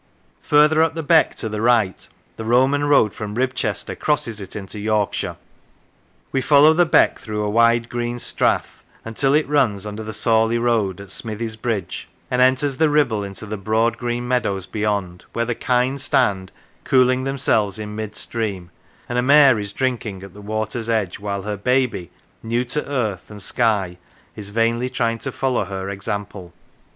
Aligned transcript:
Further 0.41 0.81
up 0.81 0.95
the 0.95 1.03
beck 1.03 1.35
to 1.35 1.47
the 1.47 1.61
right 1.61 2.07
the 2.35 2.43
Roman 2.43 2.85
road 2.85 3.13
from 3.13 3.35
Ribchester 3.35 3.93
crosses 3.95 4.41
it 4.41 4.55
into 4.55 4.79
Yorkshire. 4.79 5.37
We 6.31 6.41
follow 6.41 6.73
the 6.73 6.87
beck 6.87 7.19
through 7.19 7.43
a 7.43 7.49
wide 7.51 7.87
green 7.87 8.17
strath 8.17 8.81
till 9.13 9.35
it 9.35 9.47
runs 9.47 9.85
under 9.85 10.01
the 10.01 10.11
Sawley 10.11 10.57
road 10.57 10.99
at 11.01 11.11
Smithies 11.11 11.55
Bridge, 11.55 12.09
and 12.31 12.41
enters 12.41 12.77
the 12.77 12.89
Ribble 12.89 13.23
in 13.23 13.33
the 13.39 13.57
broad 13.57 13.99
green 13.99 14.27
meadows 14.27 14.65
beyond, 14.65 15.25
where 15.33 15.45
the 15.45 15.53
kine 15.53 15.99
stand 15.99 16.51
cooling 16.83 17.23
themselves 17.23 17.77
in 17.77 17.95
mid 17.95 18.15
stream, 18.15 18.71
and 19.07 19.19
a 19.19 19.21
mare 19.21 19.59
is 19.59 19.71
drinking 19.71 20.23
at 20.23 20.33
the 20.33 20.41
water's 20.41 20.89
edge; 20.89 21.19
while 21.19 21.43
her 21.43 21.57
baby, 21.57 22.09
new 22.41 22.65
to 22.65 22.83
earth 22.89 23.29
and 23.29 23.43
sky, 23.43 23.99
is 24.35 24.49
vainly 24.49 24.89
trying 24.89 25.19
to 25.19 25.31
follow 25.31 25.65
her 25.65 25.91
example. 25.91 26.53